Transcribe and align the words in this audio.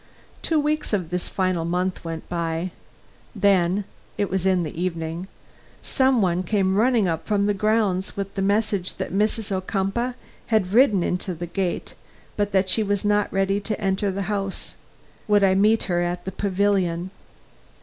Two 0.41 0.59
weeks 0.59 0.93
of 0.93 1.11
this 1.11 1.29
final 1.29 1.63
month 1.63 2.03
went 2.03 2.27
by. 2.27 2.71
Then 3.35 3.83
(it 4.17 4.31
was 4.31 4.47
in 4.47 4.63
the 4.63 4.73
evening) 4.81 5.27
some 5.83 6.23
one 6.23 6.41
came 6.41 6.73
running 6.75 7.07
up 7.07 7.27
from 7.27 7.45
the 7.45 7.53
grounds, 7.53 8.17
with 8.17 8.33
the 8.33 8.41
message 8.41 8.95
that 8.95 9.13
Mrs. 9.13 9.51
Ocumpaugh 9.51 10.15
had 10.47 10.73
ridden 10.73 11.03
into 11.03 11.35
the 11.35 11.45
gate, 11.45 11.93
but 12.35 12.51
that 12.51 12.67
she 12.67 12.81
was 12.81 13.05
not 13.05 13.31
ready 13.31 13.59
to 13.59 13.79
enter 13.79 14.09
the 14.09 14.23
house. 14.23 14.73
Would 15.27 15.43
I 15.43 15.53
meet 15.53 15.83
her 15.83 16.01
at 16.01 16.25
the 16.25 16.31
pavilion? 16.31 17.11